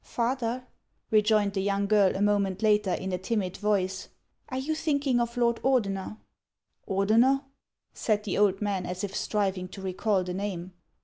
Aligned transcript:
"Father," 0.19 0.65
rejoined 1.11 1.53
the 1.53 1.61
young 1.61 1.85
girl, 1.85 2.15
a 2.15 2.23
moment 2.23 2.63
later, 2.63 2.91
in 2.91 3.11
a 3.11 3.19
timid 3.19 3.57
voice," 3.57 4.07
are 4.49 4.57
you 4.57 4.73
thinking 4.73 5.19
of 5.19 5.37
Lord 5.37 5.57
Ordener 5.57 6.17
'(""Ordener?" 6.89 7.43
said 7.93 8.23
the 8.23 8.35
old 8.35 8.63
man, 8.63 8.87
as 8.87 9.03
if 9.03 9.15
striving 9.15 9.67
to 9.67 9.79
recall 9.83 10.23
the 10.23 10.33
name. 10.33 10.73